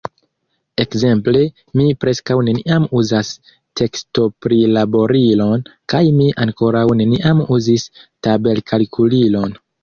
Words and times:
Ekzemple, 0.83 1.41
mi 1.79 1.83
preskaŭ 2.05 2.37
neniam 2.47 2.87
uzas 3.01 3.29
tekstoprilaborilon, 3.81 5.67
kaj 5.95 6.01
mi 6.17 6.31
ankoraŭ 6.47 6.83
neniam 7.03 7.45
uzis 7.59 7.87
tabelkalkulilon. 8.29 9.57